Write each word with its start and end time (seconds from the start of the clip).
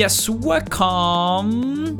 Yes, 0.00 0.28
welcome! 0.28 1.94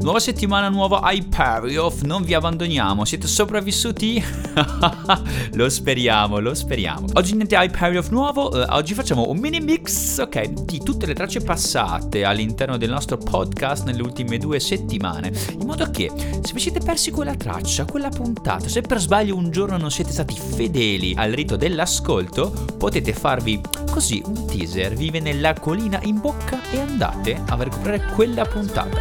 Nuova 0.00 0.18
settimana, 0.18 0.68
nuovo 0.70 0.98
Hyperiof, 1.00 2.02
non 2.02 2.24
vi 2.24 2.34
abbandoniamo, 2.34 3.04
siete 3.04 3.28
sopravvissuti? 3.28 4.20
lo 5.54 5.68
speriamo, 5.68 6.40
lo 6.40 6.52
speriamo. 6.52 7.06
Oggi 7.12 7.36
niente 7.36 7.54
Hyperiof 7.54 8.08
nuovo, 8.08 8.48
uh, 8.48 8.64
oggi 8.70 8.94
facciamo 8.94 9.28
un 9.28 9.38
mini 9.38 9.60
mix, 9.60 10.18
ok, 10.18 10.64
di 10.64 10.82
tutte 10.82 11.06
le 11.06 11.14
tracce 11.14 11.42
passate 11.42 12.24
all'interno 12.24 12.76
del 12.76 12.90
nostro 12.90 13.18
podcast 13.18 13.84
nelle 13.84 14.02
ultime 14.02 14.36
due 14.38 14.58
settimane, 14.58 15.32
in 15.52 15.64
modo 15.64 15.88
che 15.92 16.10
se 16.42 16.52
vi 16.52 16.58
siete 16.58 16.80
persi 16.80 17.12
quella 17.12 17.36
traccia, 17.36 17.84
quella 17.84 18.08
puntata, 18.08 18.66
se 18.66 18.80
per 18.80 18.98
sbaglio 18.98 19.36
un 19.36 19.52
giorno 19.52 19.76
non 19.76 19.92
siete 19.92 20.10
stati 20.10 20.36
fedeli 20.36 21.14
al 21.16 21.30
rito 21.30 21.54
dell'ascolto, 21.54 22.50
potete 22.76 23.12
farvi 23.12 23.60
così 23.94 24.20
un 24.26 24.44
teaser, 24.46 24.94
vi 24.94 25.08
viene 25.08 25.32
l'acquolina 25.34 26.00
in 26.02 26.18
bocca 26.18 26.60
e 26.72 26.80
andate 26.80 27.40
a 27.46 27.54
recuperare 27.54 28.04
quella 28.12 28.44
puntata. 28.44 28.98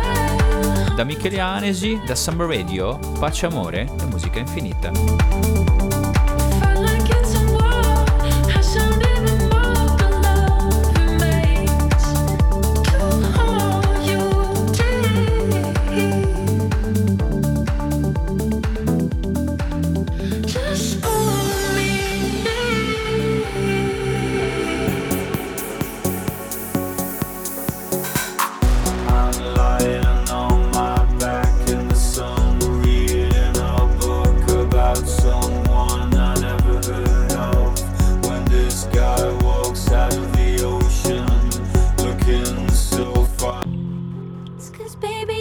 Da 0.96 1.04
Michele 1.04 1.40
Anesi, 1.40 2.00
da 2.06 2.14
Summer 2.14 2.48
Radio, 2.48 3.00
pace 3.18 3.48
amore 3.48 3.90
e 4.00 4.06
musica 4.06 4.38
infinita. 4.38 5.73
baby. 45.04 45.33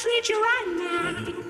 treat 0.00 0.30
you 0.30 0.40
right 0.40 1.34
now. 1.36 1.49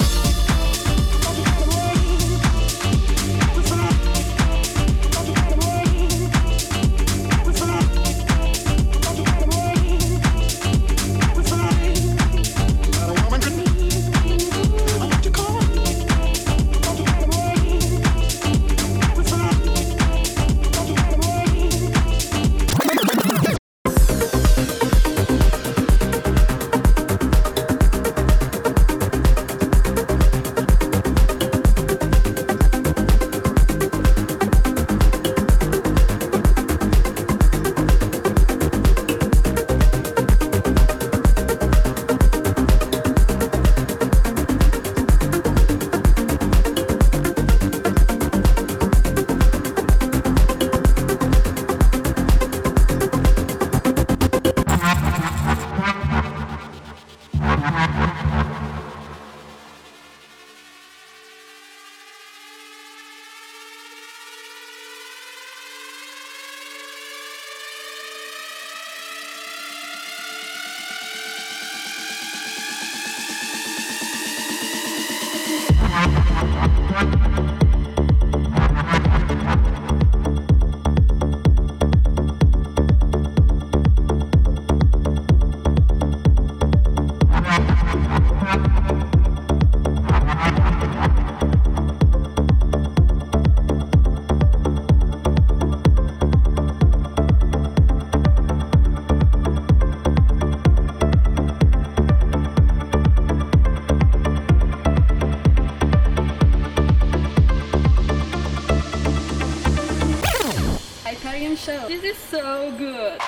show. 111.60 111.88
This 111.88 112.02
is 112.02 112.16
so 112.16 112.72
good. 112.78 113.20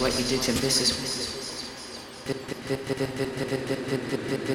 Is 0.00 0.14
what 0.14 0.18
you 0.18 0.24
did 0.28 0.42
to 0.42 0.52
this 0.62 0.80
is 0.80 0.96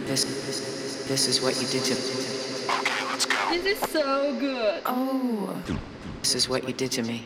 this 0.08 1.06
this 1.08 1.28
is 1.28 1.42
what 1.42 1.54
you 1.62 1.68
did 1.68 1.84
to 1.84 1.94
me. 1.94 3.62
This 3.62 3.84
is 3.84 3.90
so 3.92 4.40
good. 4.40 4.82
Oh 4.88 5.56
This 6.22 6.34
is 6.34 6.50
what 6.50 6.68
you 6.68 6.74
did 6.74 6.92
to 6.94 7.04
me. 7.04 7.24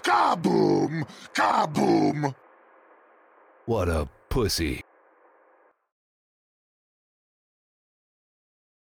Kaboom! 0.04 1.06
Kaboom! 1.34 2.36
What 3.66 3.90
a 3.90 4.08
pussy. 4.30 4.82